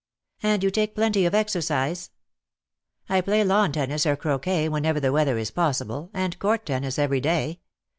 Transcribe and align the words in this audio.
"And 0.41 0.63
you 0.63 0.71
take 0.71 0.95
plenty 0.95 1.27
of 1.27 1.35
exercise." 1.35 2.09
"I 3.07 3.21
play 3.21 3.43
lawn 3.43 3.71
tennis 3.71 4.07
or 4.07 4.15
croquet 4.15 4.67
whenever 4.67 4.99
the 4.99 5.11
weather 5.13 5.37
is 5.37 5.51
possible, 5.51 6.09
and 6.11 6.39
court 6.39 6.65
tennis 6.65 6.97
every 6.97 7.21
day. 7.21 7.59